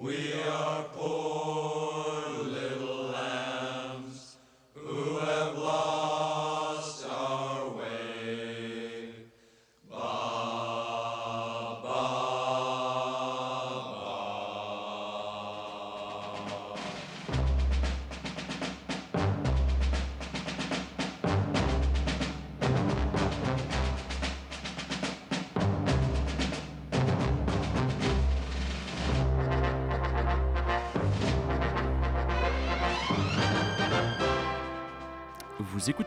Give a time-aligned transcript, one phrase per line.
[0.00, 1.17] We are poor.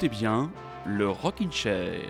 [0.04, 0.50] Écoutez bien
[0.88, 2.10] le Rockin' Chair.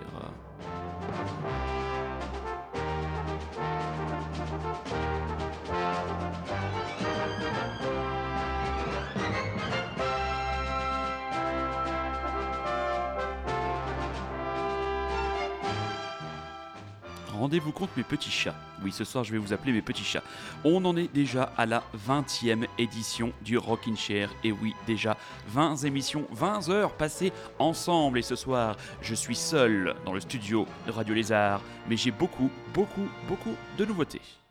[18.82, 20.22] Oui, ce soir je vais vous appeler mes petits chats.
[20.64, 24.30] On en est déjà à la 20e édition du Rockin' Chair.
[24.42, 25.16] Et oui, déjà
[25.48, 28.18] 20 émissions, 20 heures passées ensemble.
[28.18, 31.60] Et ce soir, je suis seul dans le studio de Radio Lézard.
[31.88, 34.41] Mais j'ai beaucoup, beaucoup, beaucoup de nouveautés.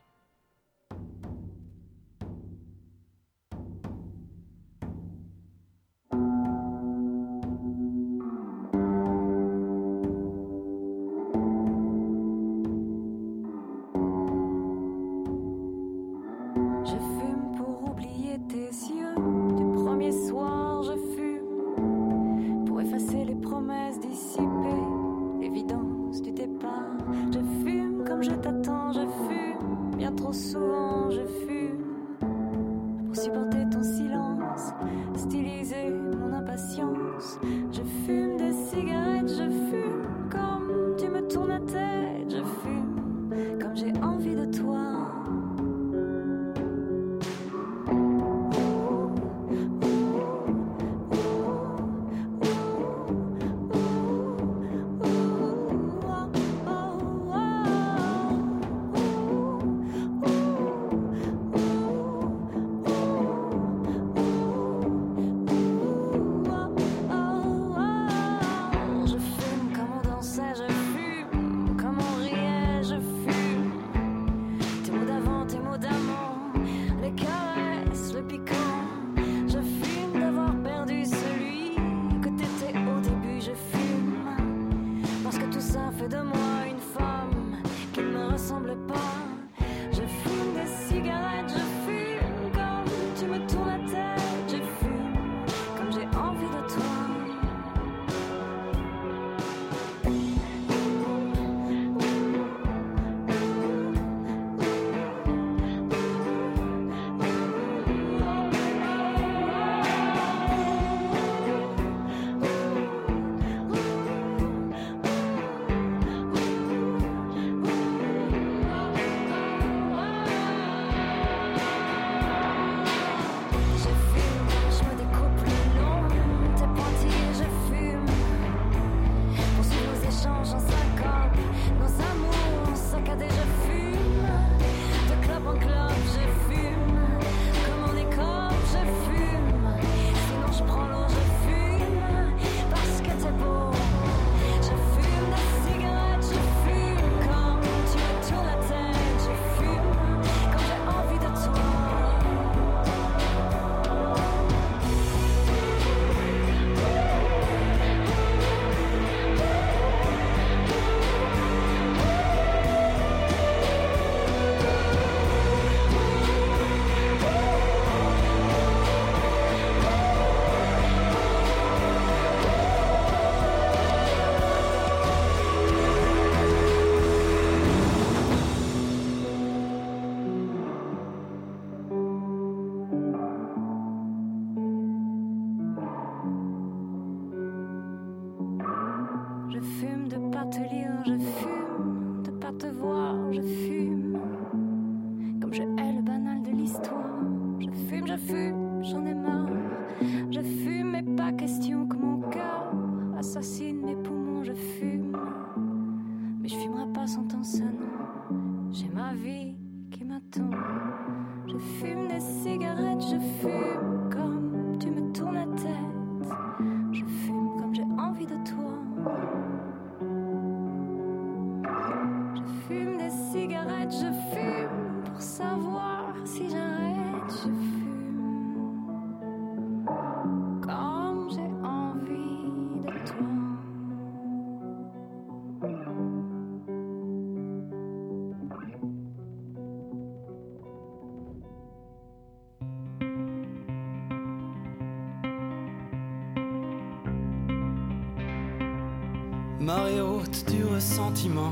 [250.32, 251.52] Du ressentiment,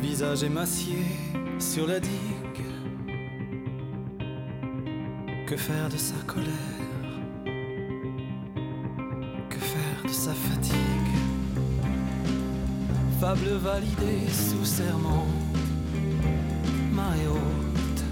[0.00, 0.98] visage émacié
[1.60, 2.10] sur la digue.
[5.46, 6.50] Que faire de sa colère?
[9.48, 10.74] Que faire de sa fatigue?
[13.20, 15.26] Fable validée sous serment,
[16.92, 18.04] marée haute.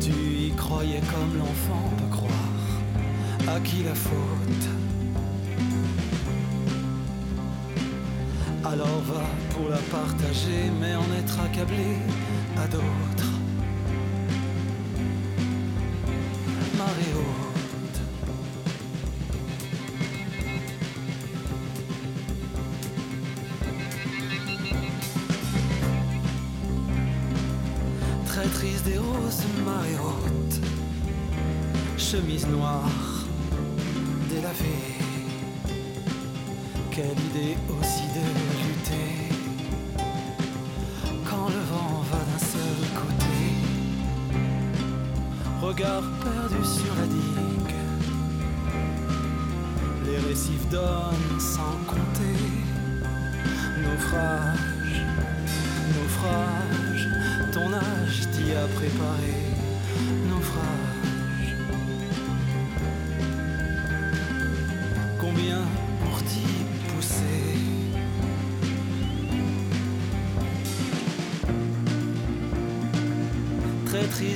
[0.00, 1.90] Tu y croyais comme l'enfant
[3.48, 4.68] à qui la faute
[8.64, 11.96] Alors va pour la partager, mais en être accablé
[12.56, 13.31] à d'autres.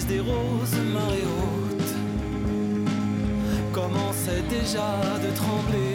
[0.08, 1.94] Des roses, marée haute
[3.72, 5.85] Commençait déjà de trembler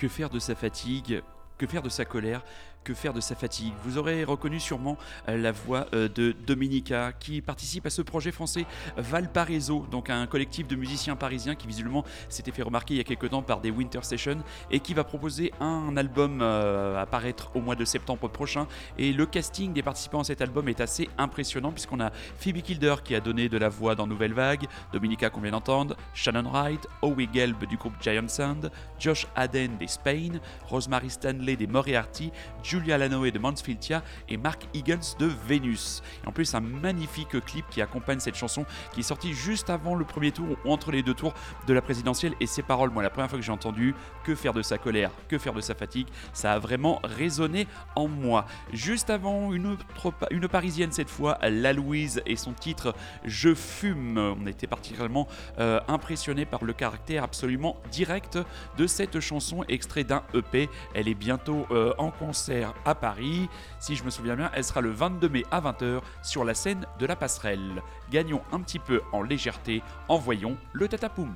[0.00, 1.22] Que faire de sa fatigue?
[1.58, 2.42] Que faire de sa colère?
[2.82, 4.96] Que faire de sa fatigue Vous aurez reconnu sûrement
[5.28, 8.64] euh, la voix euh, de Dominica qui participe à ce projet français
[8.96, 13.04] Valparaiso, donc un collectif de musiciens parisiens qui visiblement s'était fait remarquer il y a
[13.04, 14.38] quelques temps par des Winter Sessions
[14.70, 18.66] et qui va proposer un album euh, à paraître au mois de septembre prochain.
[18.96, 22.94] Et le casting des participants à cet album est assez impressionnant puisqu'on a Phoebe Kilder
[23.04, 26.86] qui a donné de la voix dans Nouvelle Vague, Dominica qu'on vient d'entendre, Shannon Wright,
[27.02, 32.32] Howie Gelb du groupe Giant Sound, Josh Haden des Spain, Rosemary Stanley des Moriarty,
[32.70, 36.02] Julia Lanoe de Mansfieldia et Mark Higgins de Vénus.
[36.22, 39.96] Et en plus, un magnifique clip qui accompagne cette chanson qui est sorti juste avant
[39.96, 41.34] le premier tour ou entre les deux tours
[41.66, 42.34] de la présidentielle.
[42.38, 45.10] Et ces paroles, moi, la première fois que j'ai entendu Que faire de sa colère,
[45.26, 48.46] que faire de sa fatigue, ça a vraiment résonné en moi.
[48.72, 49.84] Juste avant, une, autre,
[50.30, 54.16] une parisienne cette fois, La Louise, et son titre Je fume.
[54.16, 55.26] On était particulièrement
[55.58, 58.38] euh, impressionné par le caractère absolument direct
[58.76, 60.68] de cette chanson, extrait d'un EP.
[60.94, 63.48] Elle est bientôt euh, en concert à Paris.
[63.78, 66.86] Si je me souviens bien, elle sera le 22 mai à 20h sur la scène
[66.98, 67.82] de la passerelle.
[68.10, 71.34] Gagnons un petit peu en légèreté, envoyons le tatapoum.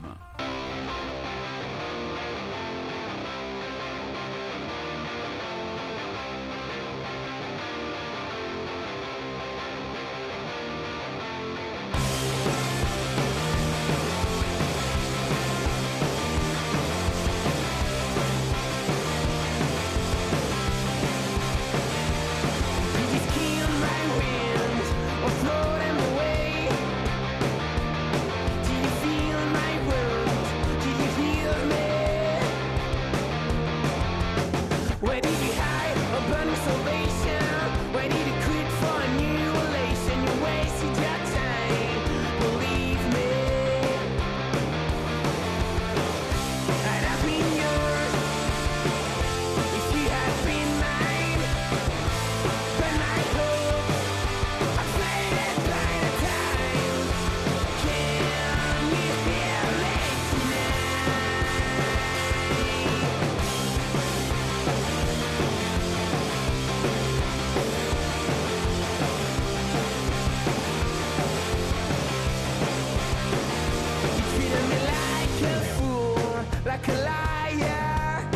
[76.74, 78.28] Like a liar.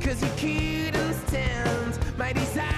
[0.00, 2.77] Cause you couldn't stand my desire.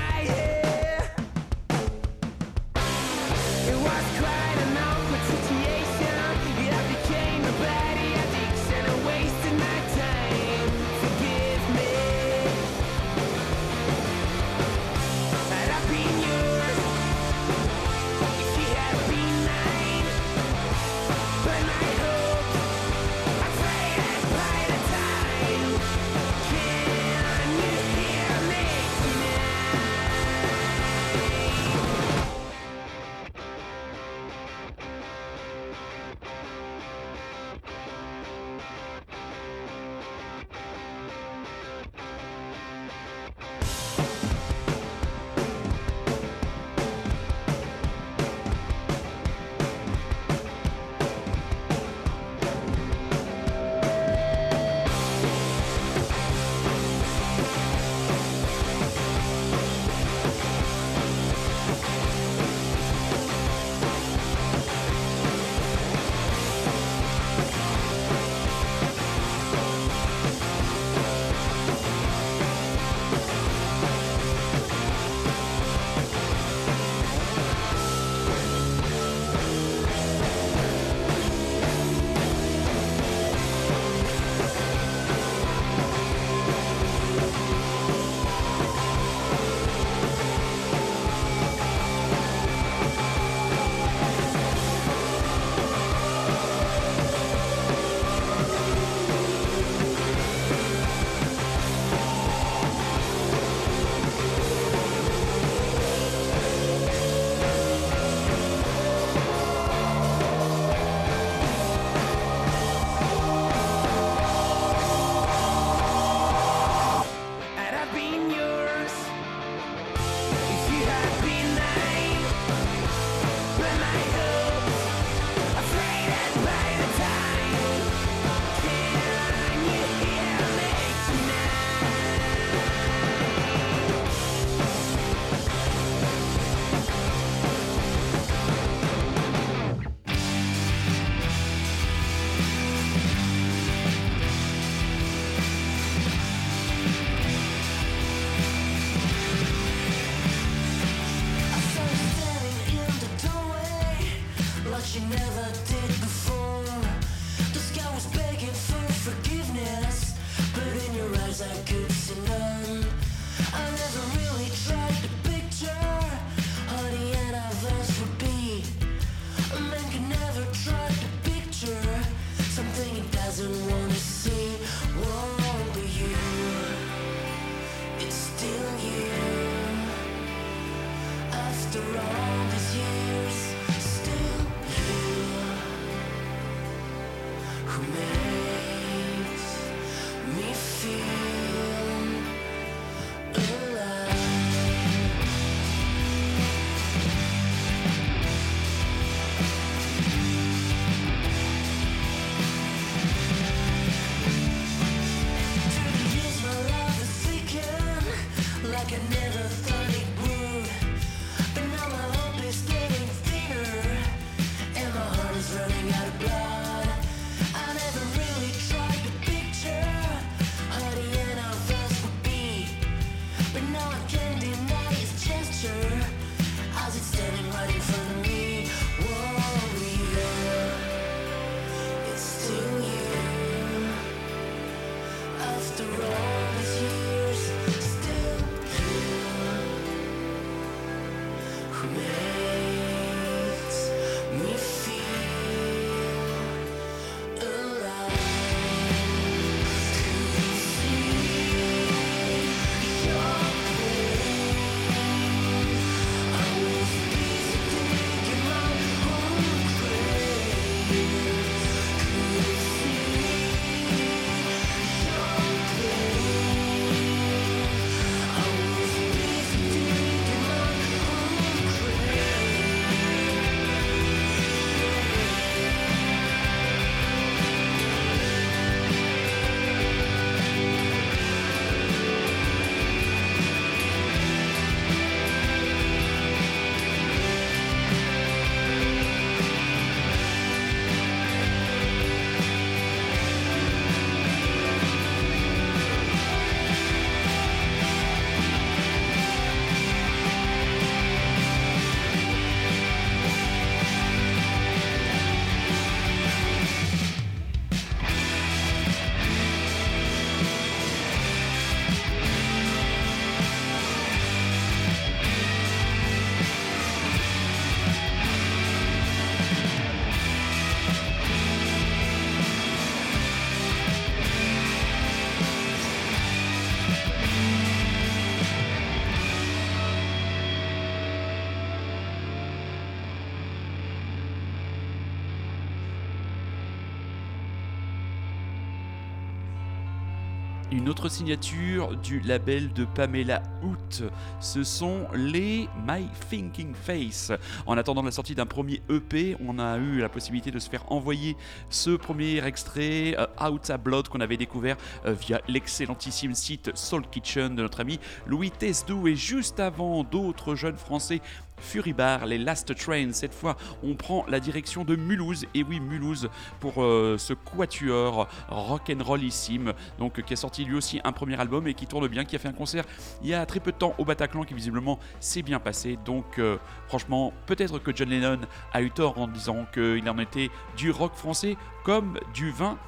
[340.73, 344.05] Une autre signature du label de Pamela Hoot,
[344.39, 347.33] ce sont les My Thinking Face.
[347.67, 350.85] En attendant la sortie d'un premier EP, on a eu la possibilité de se faire
[350.93, 351.37] envoyer
[351.71, 357.03] ce premier extrait, euh, Out a Blood, qu'on avait découvert euh, via l'excellentissime site Soul
[357.11, 359.09] Kitchen de notre ami Louis Tesdou.
[359.09, 361.21] Et juste avant, d'autres jeunes français
[361.61, 363.13] Furibar, les Last Train.
[363.13, 365.45] Cette fois, on prend la direction de Mulhouse.
[365.55, 366.29] Et oui, Mulhouse
[366.61, 371.75] pour euh, ce quatuor rock'n'rollissime, donc qui a sorti lui aussi un premier album et
[371.75, 372.85] qui tourne bien, qui a fait un concert
[373.23, 375.99] il y a très peu de temps au Bataclan, qui visiblement s'est bien passé.
[376.05, 376.57] Donc, euh,
[376.89, 378.41] franchement, peut-être que John Lennon
[378.73, 382.79] a eu tort en disant qu'il en était du rock français comme du vin.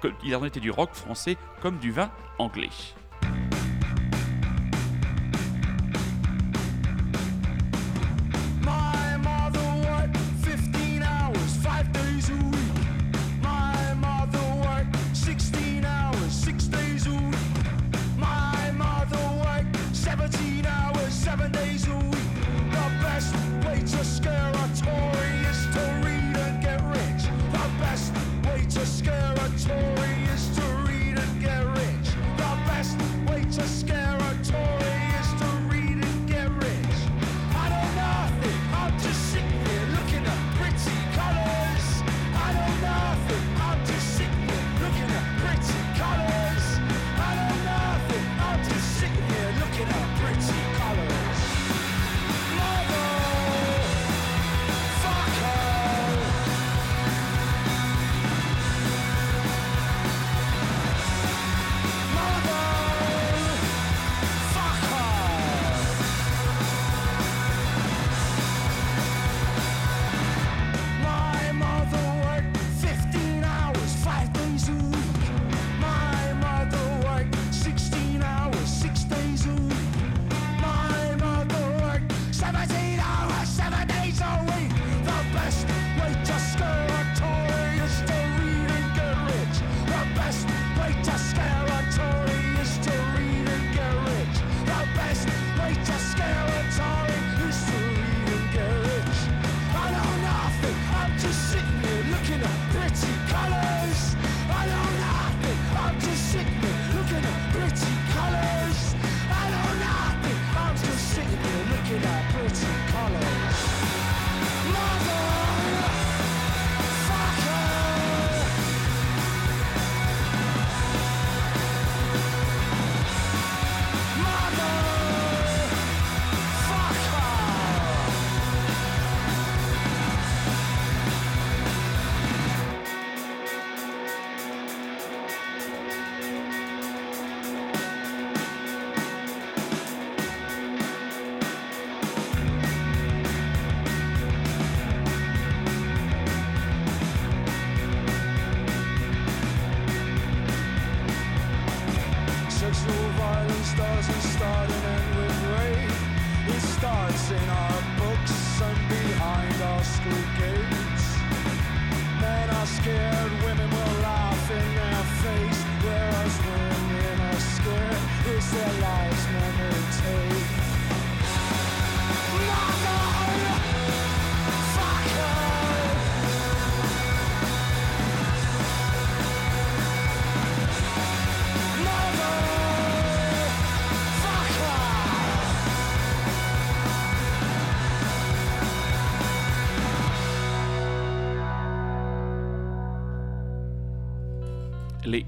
[0.00, 2.68] que- Il en était du rock français comme du vin anglais.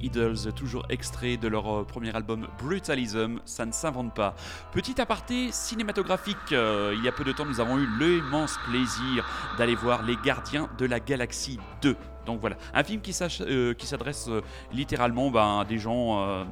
[0.03, 4.35] Idols, toujours extraits de leur euh, premier album Brutalism, ça ne s'invente pas.
[4.73, 9.29] Petit aparté cinématographique, euh, il y a peu de temps nous avons eu l'immense plaisir
[9.59, 11.97] d'aller voir Les Gardiens de la Galaxie 2.
[12.27, 14.29] Donc voilà, un film qui euh, s'adresse
[14.73, 16.45] littéralement ben, à des gens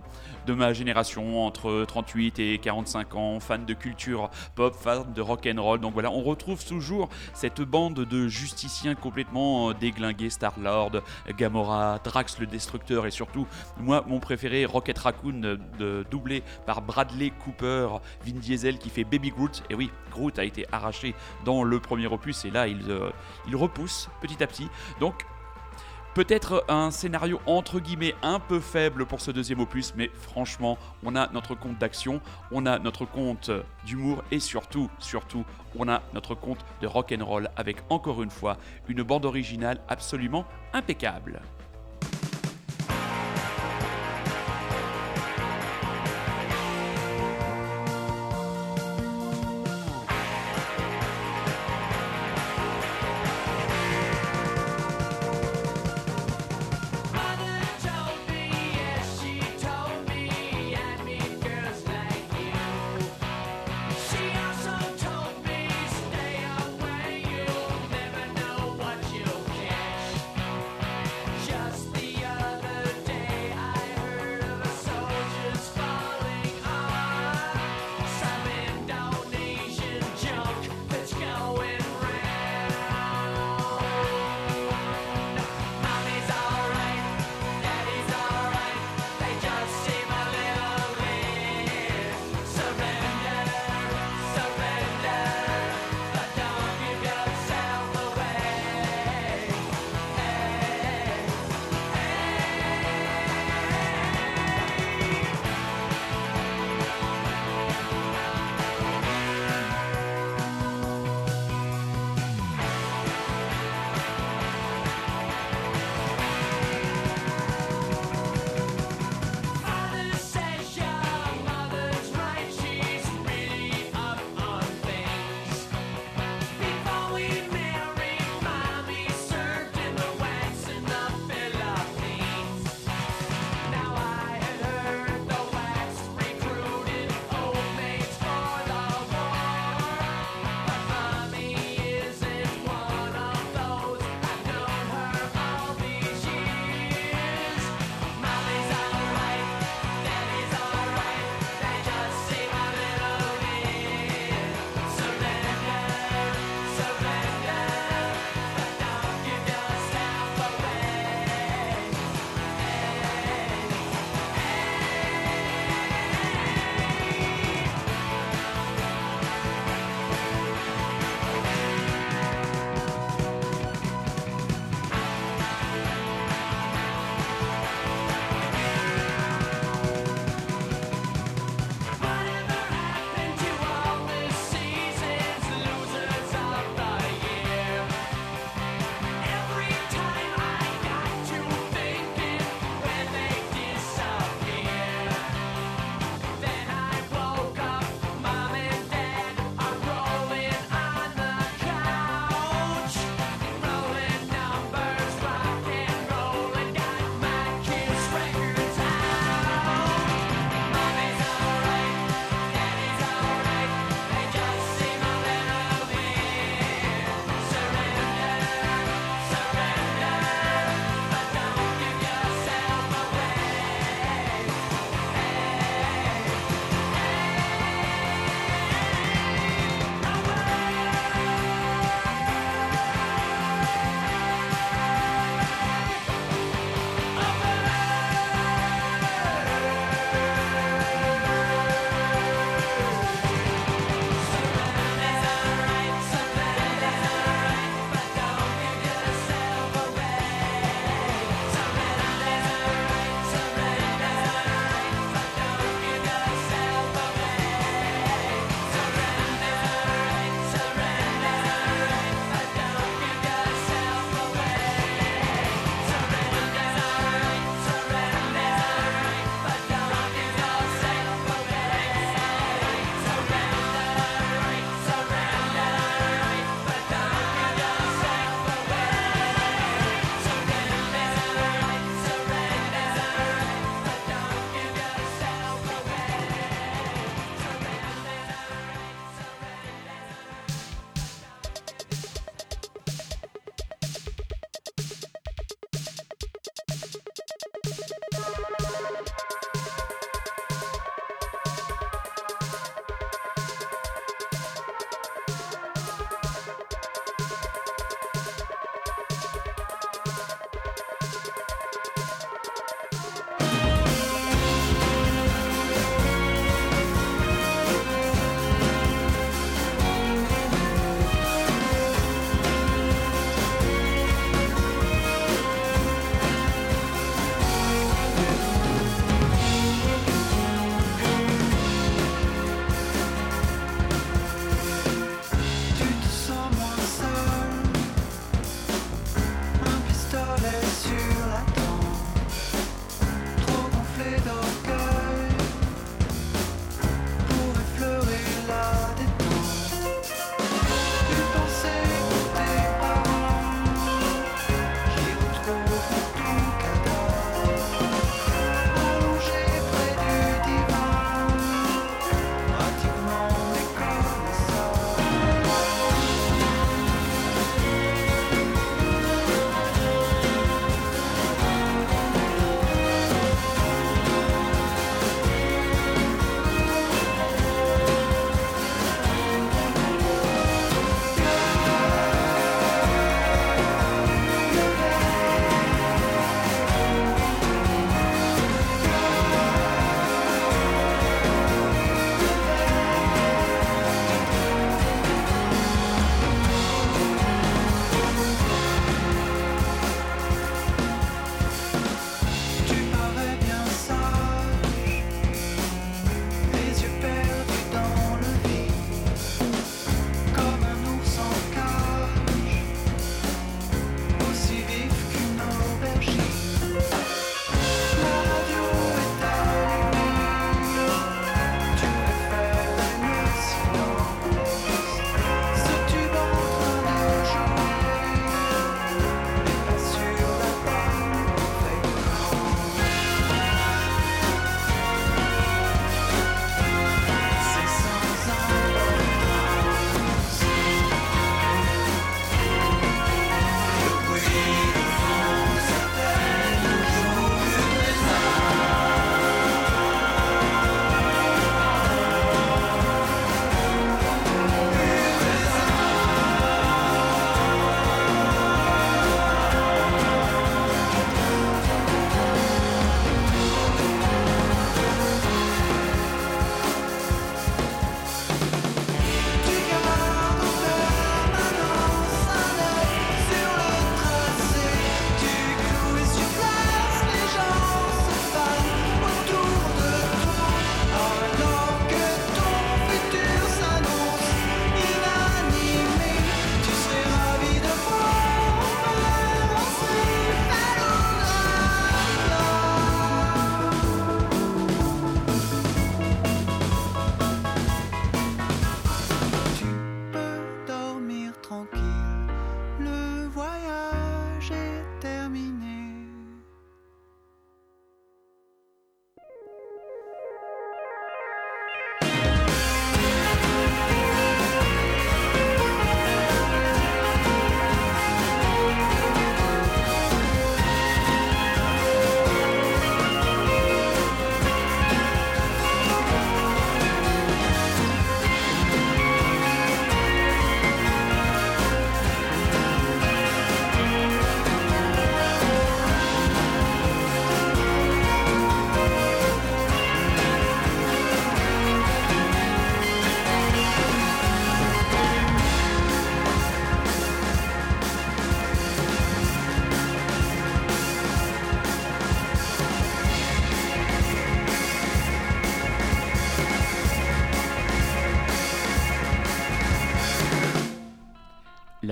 [0.46, 5.48] de ma génération, entre 38 et 45 ans, fans de culture pop, fans de rock
[5.52, 5.80] and roll.
[5.80, 11.02] Donc voilà, on retrouve toujours cette bande de justiciens complètement euh, déglingués, Star-Lord,
[11.36, 13.46] Gamora, Drax le Destructeur et surtout,
[13.78, 17.88] moi, mon préféré, Rocket Raccoon, euh, doublé par Bradley Cooper,
[18.26, 19.62] Vin Diesel qui fait Baby Groot.
[19.70, 23.10] Et oui, Groot a été arraché dans le premier opus et là, il, euh,
[23.48, 24.68] il repousse petit à petit.
[25.00, 25.24] Donc,
[26.14, 31.16] Peut-être un scénario entre guillemets un peu faible pour ce deuxième opus, mais franchement, on
[31.16, 32.20] a notre compte d'action,
[32.52, 33.50] on a notre compte
[33.84, 35.44] d'humour et surtout, surtout,
[35.76, 39.80] on a notre compte de rock and roll avec encore une fois une bande originale
[39.88, 41.40] absolument impeccable.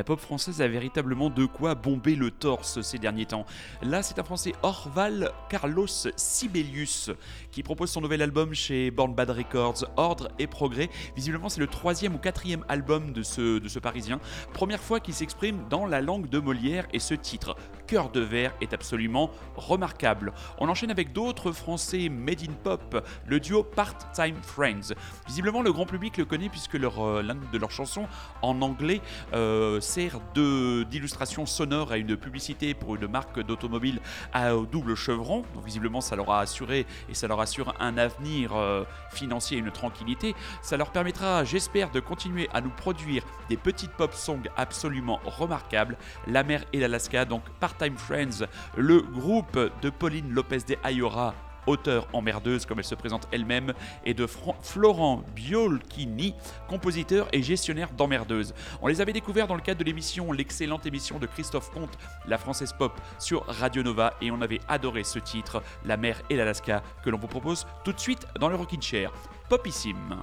[0.02, 3.46] La pop française a véritablement de quoi bomber le torse ces derniers temps.
[3.82, 5.86] Là, c'est un français Orval Carlos
[6.16, 7.12] Sibelius
[7.52, 10.90] qui propose son nouvel album chez Born Bad Records, Ordre et Progrès.
[11.14, 14.18] Visiblement, c'est le troisième ou quatrième album de ce, de ce Parisien.
[14.52, 17.54] Première fois qu'il s'exprime dans la langue de Molière et ce titre,
[17.86, 20.32] Cœur de verre, est absolument remarquable.
[20.58, 24.94] On enchaîne avec d'autres français made in pop, le duo Part-Time Friends.
[25.28, 28.08] Visiblement, le grand public le connaît puisque euh, l'un de leurs chansons
[28.40, 29.00] en anglais
[29.34, 34.00] euh, sert d'illustration sonore à une publicité pour une marque d'automobile
[34.32, 35.44] à double chevron.
[35.54, 39.60] Donc, visiblement, ça leur a assuré et ça leur assure un avenir euh, financier et
[39.60, 40.34] une tranquillité.
[40.62, 45.98] Ça leur permettra, j'espère, de continuer à nous produire des petites pop songs absolument remarquables.
[46.26, 48.46] La mer et l'Alaska, donc Part-Time Friends,
[48.78, 51.34] le groupe de Pauline Lopez de Ayora
[51.66, 53.72] auteure emmerdeuse comme elle se présente elle-même,
[54.04, 56.34] et de Florent Biolchini,
[56.68, 58.54] compositeur et gestionnaire d'emmerdeuse.
[58.80, 62.38] On les avait découverts dans le cadre de l'émission, l'excellente émission de Christophe Comte, La
[62.38, 66.82] Française Pop, sur Radio Nova, et on avait adoré ce titre, La mer et l'Alaska,
[67.04, 69.12] que l'on vous propose tout de suite dans le Rockin' Chair.
[69.48, 70.22] Popissime.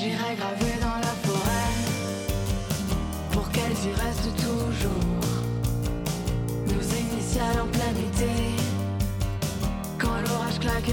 [0.00, 1.74] J'irai graver dans la forêt
[3.32, 5.26] pour qu'elles y restent toujours.
[6.68, 8.30] Nos initiales en plein été,
[9.98, 10.88] quand l'orage claque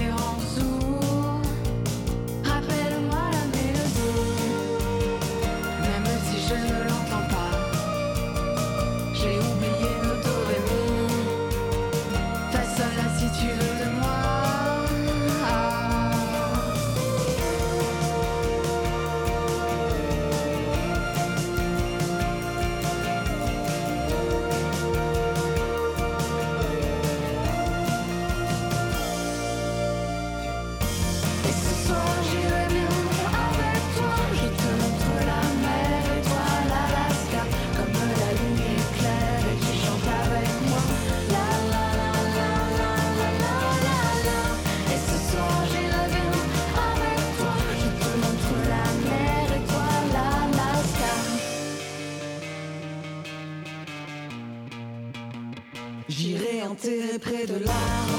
[57.18, 58.18] près de l'arbre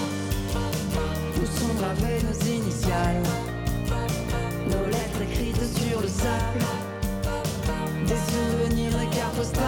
[1.35, 3.23] où sont gravées nos initiales,
[4.69, 6.65] nos lettres écrites sur le sable,
[8.07, 9.65] des souvenirs, des cartes postales.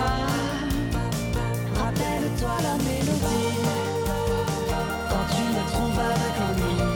[1.76, 3.58] Rappelle-toi la mélodie
[5.10, 6.89] quand tu me trompes avec l'ennui.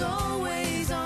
[0.00, 1.03] Always on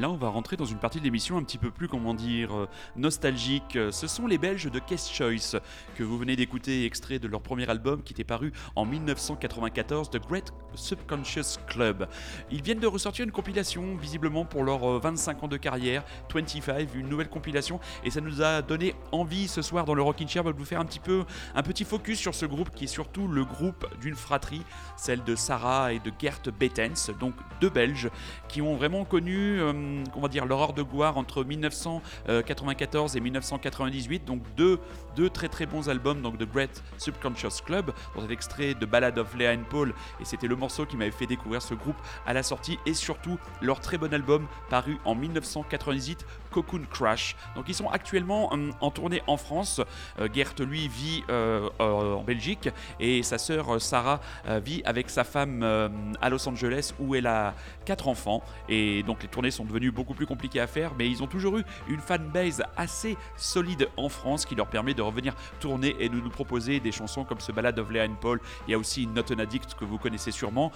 [0.00, 2.56] Là, on va rentrer dans une partie de l'émission un petit peu plus, comment dire,
[2.56, 3.76] euh, nostalgique.
[3.76, 5.60] Euh, Ce sont les Belges de Case Choice
[5.94, 10.26] que vous venez d'écouter, extrait de leur premier album qui était paru en 1994, The
[10.26, 12.08] Great Subconscious Club.
[12.50, 16.02] Ils viennent de ressortir une compilation, visiblement pour leurs euh, 25 ans de carrière,
[16.34, 20.26] 25, une nouvelle compilation, et ça nous a donné envie ce soir dans le Rockin'
[20.26, 21.24] Chair de vous faire un petit peu
[21.54, 24.62] un petit focus sur ce groupe qui est surtout le groupe d'une fratrie,
[24.96, 28.08] celle de Sarah et de Gert Bettens, donc deux Belges
[28.48, 29.72] qui ont vraiment connu, euh,
[30.14, 34.24] on va dire, de gloire entre 1994 et 1998.
[34.24, 34.78] Donc deux,
[35.16, 39.18] deux très très bons albums, donc The Great Subconscious Club, dans cet extrait de Ballad
[39.18, 41.96] of Leah and Paul, et c'était le morceau qui m'avait fait découvrir ce groupe
[42.26, 47.36] à la sortie, et surtout leur très bon album paru en 1998, Cocoon Crash.
[47.54, 49.80] Donc ils sont actuellement hum, en tournée en France.
[50.18, 54.82] Euh, Gert lui vit euh, euh, en Belgique et sa sœur euh, Sarah euh, vit
[54.84, 55.88] avec sa femme euh,
[56.20, 57.54] à Los Angeles où elle a
[57.84, 61.22] quatre enfants et donc les tournées sont devenues beaucoup plus compliquées à faire mais ils
[61.22, 65.96] ont toujours eu une fanbase assez solide en France qui leur permet de revenir tourner
[66.00, 68.40] et nous proposer des chansons comme ce Ballad of Leah and Paul.
[68.66, 70.72] Il y a aussi Not an Addict que vous connaissez sûrement.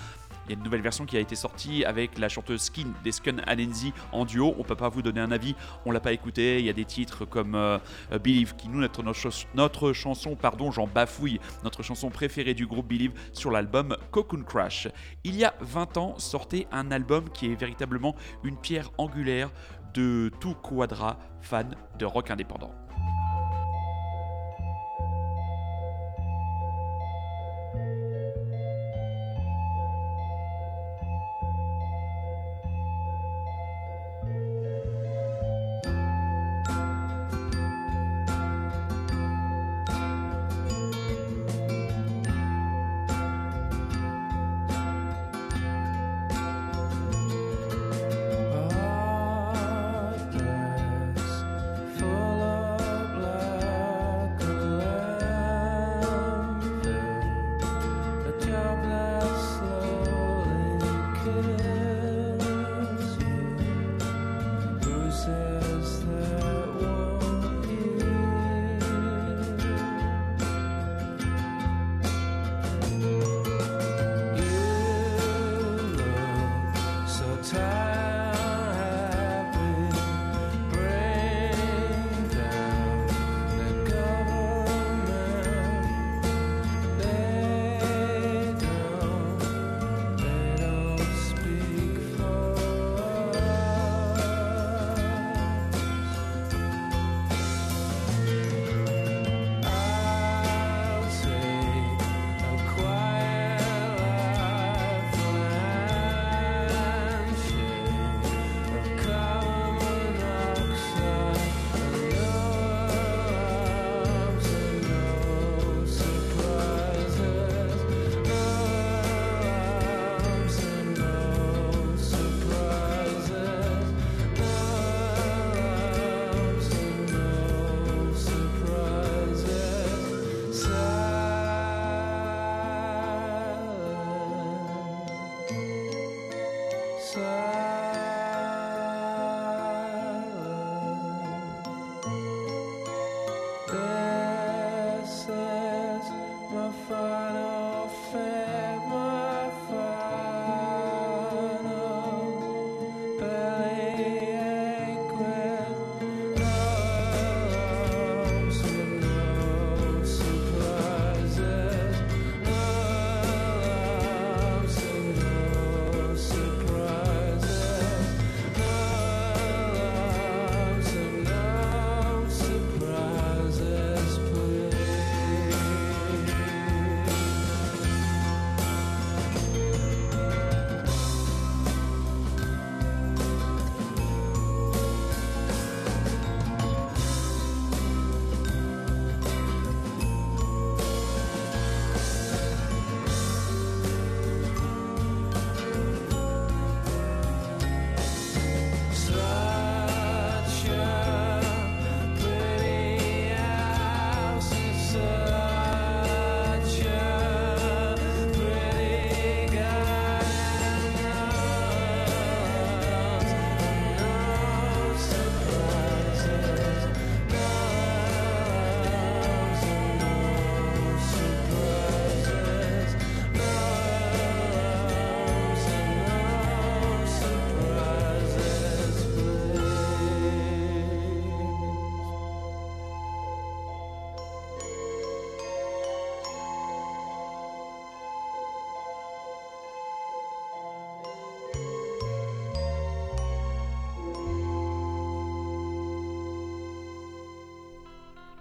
[0.47, 3.13] Il y a une nouvelle version qui a été sortie avec la chanteuse Skin des
[3.13, 4.55] Skun Anenzi en duo.
[4.59, 5.55] On peut pas vous donner un avis,
[5.87, 6.59] on l'a pas écouté.
[6.59, 7.79] Il y a des titres comme euh,
[8.23, 12.87] Believe qui nous notre, notre, notre chanson, pardon, j'en bafouille, notre chanson préférée du groupe
[12.87, 14.89] Believe sur l'album Cocoon Crash.
[15.25, 19.51] Il y a 20 ans sortait un album qui est véritablement une pierre angulaire
[19.95, 22.73] de tout quadra fan de rock indépendant.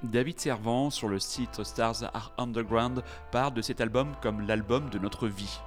[0.04, 4.99] David Servant sur le site Stars Are Underground parle de cet album comme l'album de
[4.99, 5.60] notre vie.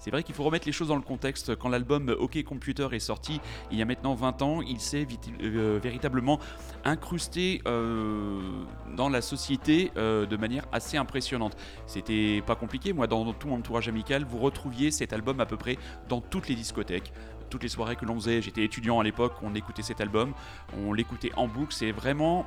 [0.00, 1.54] C'est vrai qu'il faut remettre les choses dans le contexte.
[1.56, 3.38] Quand l'album OK Computer est sorti,
[3.70, 5.06] il y a maintenant 20 ans, il s'est
[5.42, 6.40] euh, véritablement
[6.84, 8.40] incrusté euh,
[8.96, 11.54] dans la société euh, de manière assez impressionnante.
[11.86, 15.58] C'était pas compliqué, moi dans tout mon entourage amical, vous retrouviez cet album à peu
[15.58, 15.76] près
[16.08, 17.12] dans toutes les discothèques.
[17.50, 20.32] Toutes les soirées que l'on faisait, j'étais étudiant à l'époque, on écoutait cet album,
[20.76, 22.46] on l'écoutait en boucle, c'est vraiment...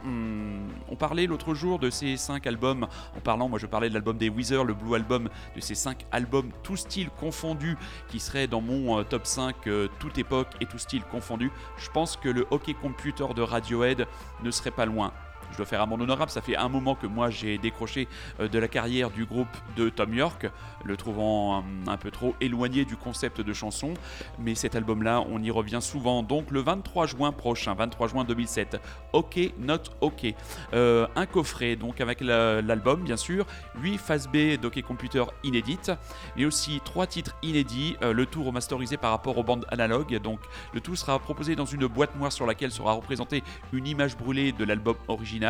[0.89, 4.17] on parlait l'autre jour de ces cinq albums, en parlant, moi je parlais de l'album
[4.17, 7.77] des Weezer, le Blue Album, de ces cinq albums, tous styles confondus,
[8.07, 11.51] qui seraient dans mon euh, top 5, euh, toute époque et tout style confondu.
[11.77, 14.07] Je pense que le Hockey Computer de Radiohead
[14.43, 15.11] ne serait pas loin.
[15.53, 18.07] Je dois faire un monde honorable, ça fait un moment que moi j'ai décroché
[18.39, 19.47] euh, de la carrière du groupe
[19.77, 20.49] de Tom York,
[20.83, 23.93] le trouvant hum, un peu trop éloigné du concept de chanson.
[24.39, 26.23] Mais cet album-là, on y revient souvent.
[26.23, 28.81] Donc le 23 juin prochain, 23 juin 2007,
[29.13, 30.25] OK, not OK.
[30.73, 33.45] Euh, un coffret, donc avec la- l'album bien sûr,
[33.79, 35.91] 8 phases B d'Hockey Computer inédites,
[36.35, 40.17] mais aussi 3 titres inédits, euh, le tout remasterisé par rapport aux bandes analogues.
[40.19, 40.39] Donc
[40.73, 44.51] le tout sera proposé dans une boîte noire sur laquelle sera représentée une image brûlée
[44.51, 45.42] de l'album original.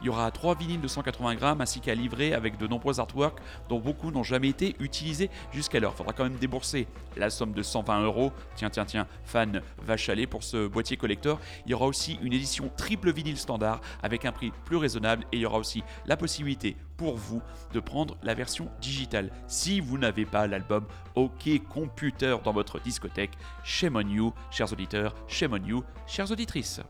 [0.00, 3.40] Il y aura 3 vinyles de 180 grammes ainsi qu'à livrer avec de nombreux artworks
[3.68, 5.92] dont beaucoup n'ont jamais été utilisés jusqu'alors.
[5.94, 6.86] Il faudra quand même débourser
[7.16, 8.32] la somme de 120 euros.
[8.56, 11.38] Tiens, tiens, tiens, fan, va chaler pour ce boîtier collector.
[11.66, 15.36] Il y aura aussi une édition triple vinyle standard avec un prix plus raisonnable et
[15.36, 17.42] il y aura aussi la possibilité pour vous
[17.72, 19.30] de prendre la version digitale.
[19.46, 23.32] Si vous n'avez pas l'album OK Computer dans votre discothèque,
[23.64, 26.80] shame on you, chers auditeurs, shame on you, chères auditrices.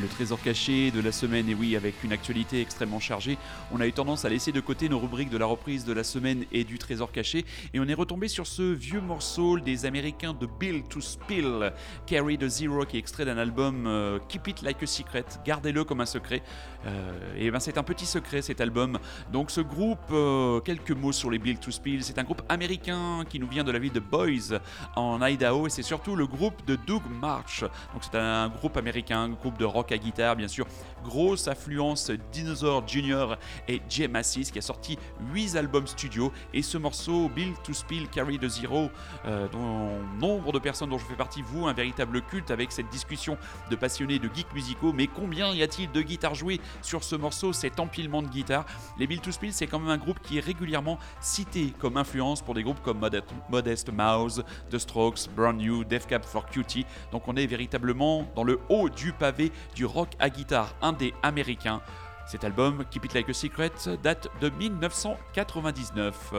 [0.00, 3.38] Le trésor caché de la semaine, et oui, avec une actualité extrêmement chargée,
[3.72, 6.04] on a eu tendance à laisser de côté nos rubriques de la reprise de la
[6.04, 7.44] semaine et du trésor caché,
[7.74, 11.72] et on est retombé sur ce vieux morceau des Américains de Bill to Spill,
[12.06, 15.84] Carry the Zero, qui est extrait d'un album euh, Keep It Like a Secret, gardez-le
[15.84, 16.42] comme un secret.
[16.86, 18.98] Euh, et ben c'est un petit secret cet album.
[19.32, 23.24] Donc ce groupe, euh, quelques mots sur les Bill to Spill, c'est un groupe américain
[23.28, 24.60] qui nous vient de la ville de Boise
[24.94, 27.62] en Idaho, et c'est surtout le groupe de Doug March.
[27.62, 30.66] Donc c'est un groupe américain, un groupe de rock à guitare, bien sûr.
[31.04, 33.36] Grosse affluence Dinosaur Jr.
[33.68, 34.98] et Jay Massis qui a sorti
[35.32, 36.32] 8 albums studio.
[36.52, 38.90] Et ce morceau, Bill to Spill Carry the Zero,
[39.24, 42.88] euh, dont nombre de personnes dont je fais partie, vous, un véritable culte avec cette
[42.88, 43.38] discussion
[43.70, 44.92] de passionnés de geeks musicaux.
[44.92, 48.66] Mais combien y a-t-il de guitares jouées sur ce morceau, cet empilement de guitares?
[48.98, 52.42] Les Bill to Spill, c'est quand même un groupe qui est régulièrement cité comme influence
[52.42, 56.86] pour des groupes comme Modest, Modest Mouse, The Strokes, Brand New, Def Cab for Cutie.
[57.12, 61.80] Donc on est véritablement dans le haut du pavé du rock à guitare indé américain.
[62.26, 63.70] Cet album, Keep It Like a Secret,
[64.02, 66.34] date de 1999.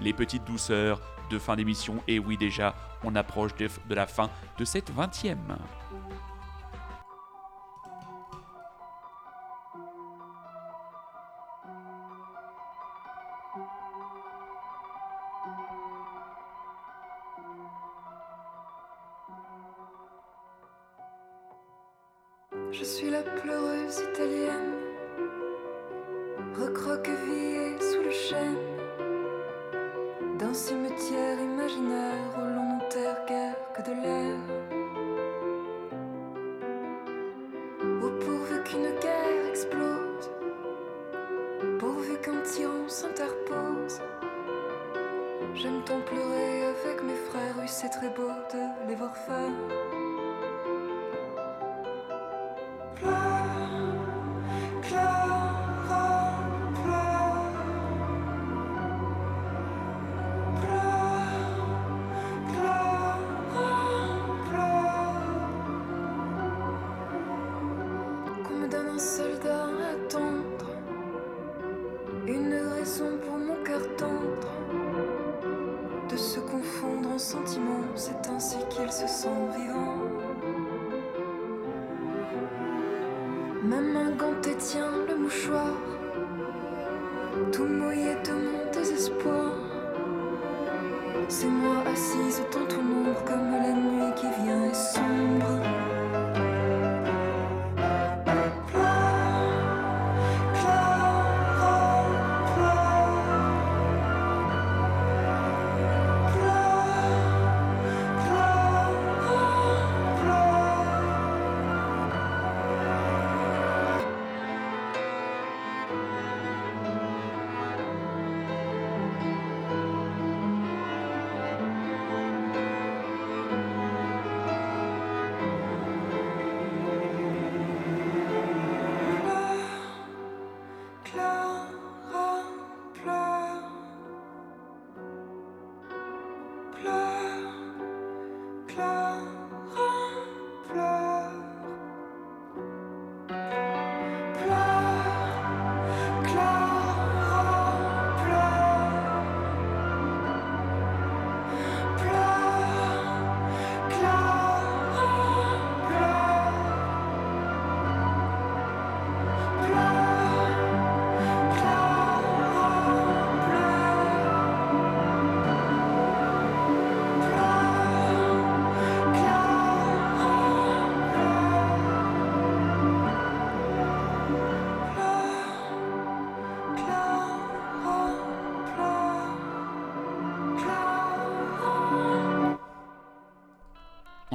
[0.00, 2.74] Les petites douceurs de fin d'émission, et oui déjà,
[3.04, 5.36] on approche de, la fin de cette 20e.
[22.78, 24.74] Je suis la pleureuse italienne,
[26.56, 28.56] recroquevillée sous le chêne
[30.38, 34.67] d'un cimetière imaginaire où l'on n'enterre guère que de l'air.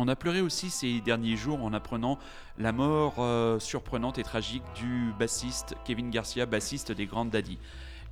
[0.05, 2.19] On a pleuré aussi ces derniers jours en apprenant
[2.57, 7.57] la mort euh, surprenante et tragique du bassiste Kevin Garcia, bassiste des Grandes Daddy.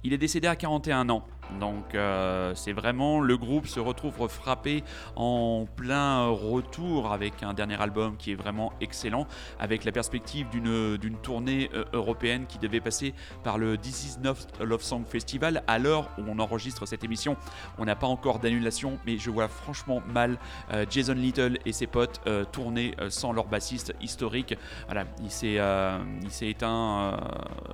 [0.06, 1.28] Il est décédé à 41 ans,
[1.60, 4.84] donc euh, c'est vraiment le groupe se retrouve frappé
[5.16, 9.28] en plein retour avec un dernier album qui est vraiment excellent,
[9.60, 14.36] avec la perspective d'une tournée euh, européenne qui devait passer par le This Is Not
[14.60, 15.64] a Love Song Festival.
[15.68, 17.38] À l'heure où on enregistre cette émission,
[17.78, 20.38] on n'a pas encore d'annulation, mais je vois franchement mal
[20.74, 22.22] euh, Jason Little et ses potes
[22.52, 24.56] tourner sans leur bassiste historique.
[24.86, 25.60] Voilà, il s'est
[26.42, 27.18] éteint,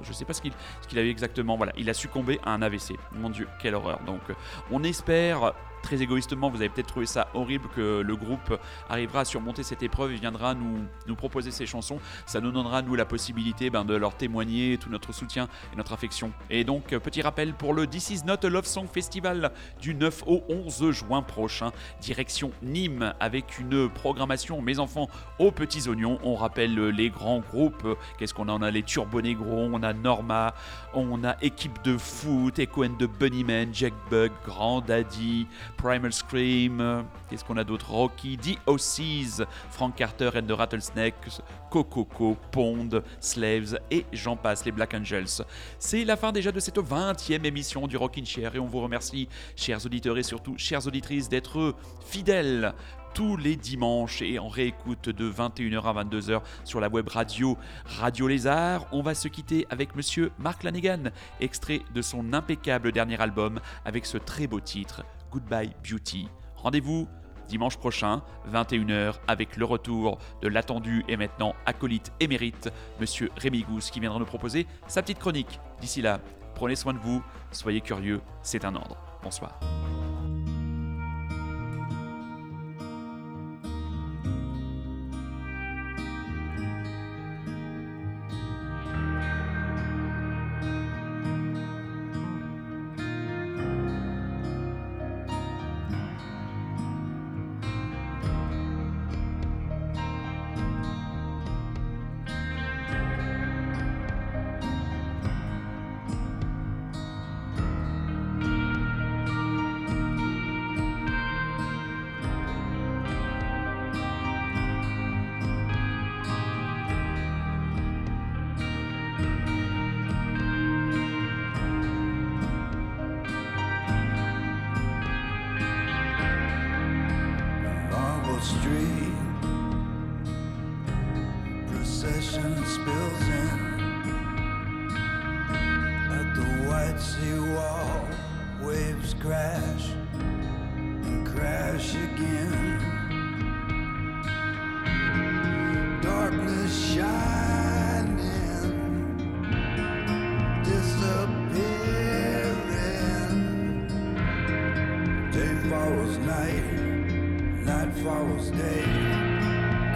[0.01, 0.53] je sais pas ce qu'il
[0.87, 1.57] qu'il avait exactement.
[1.57, 2.93] Voilà, il a succombé à un AVC.
[3.13, 3.99] Mon Dieu, quelle horreur.
[4.05, 4.33] Donc, euh,
[4.71, 5.53] on espère.
[5.81, 8.59] Très égoïstement, vous avez peut-être trouvé ça horrible que le groupe
[8.89, 11.99] arrivera à surmonter cette épreuve et viendra nous, nous proposer ces chansons.
[12.25, 15.93] Ça nous donnera, nous, la possibilité ben, de leur témoigner tout notre soutien et notre
[15.93, 16.31] affection.
[16.49, 19.51] Et donc, petit rappel pour le This Is Not a Love Song Festival
[19.81, 21.71] du 9 au 11 juin prochain,
[22.01, 25.07] direction Nîmes, avec une programmation, mes enfants,
[25.39, 26.19] aux petits oignons.
[26.23, 27.97] On rappelle les grands groupes.
[28.17, 28.53] Qu'est-ce qu'on a?
[28.53, 30.53] On a les Turbo Negro, on a Norma,
[30.93, 35.47] on a Équipe de foot, Echo and the Bunnymen, Jack Bug, Grand Daddy,
[35.77, 37.91] Primal Scream, euh, qu'est-ce qu'on a d'autre?
[37.91, 44.71] Rocky, The OCs, Frank Carter and the Rattlesnakes, Cococo, Pond, Slaves et j'en passe, les
[44.71, 45.43] Black Angels.
[45.79, 49.29] C'est la fin déjà de cette 20e émission du Rockin' Chair et on vous remercie,
[49.55, 51.75] chers auditeurs et surtout chères auditrices, d'être
[52.05, 52.73] fidèles
[53.13, 58.27] tous les dimanches et en réécoute de 21h à 22h sur la web radio Radio
[58.27, 58.85] Lézard.
[58.91, 64.05] On va se quitter avec monsieur Mark Lanegan, extrait de son impeccable dernier album avec
[64.05, 66.27] ce très beau titre Goodbye Beauty.
[66.55, 67.07] Rendez-vous
[67.47, 68.21] dimanche prochain,
[68.51, 72.69] 21h, avec le retour de l'attendu et maintenant acolyte émérite,
[72.99, 75.59] monsieur Rémi Gousse, qui viendra nous proposer sa petite chronique.
[75.79, 76.19] D'ici là,
[76.55, 78.97] prenez soin de vous, soyez curieux, c'est un ordre.
[79.23, 79.59] Bonsoir.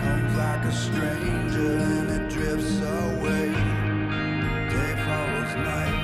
[0.01, 3.53] Comes like a stranger and it drifts away.
[4.73, 6.00] Day follows night,